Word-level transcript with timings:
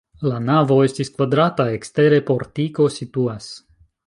La 0.29 0.37
navo 0.45 0.77
estas 0.85 1.11
kvadrata, 1.17 1.67
ekstere 1.75 2.21
portiko 2.31 2.89
situas. 2.97 3.53